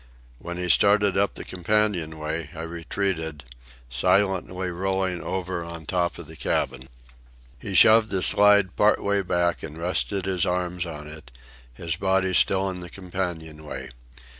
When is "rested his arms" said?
9.77-10.87